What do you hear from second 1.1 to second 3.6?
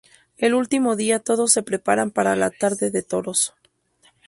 todos se preparan para la tarde de toros.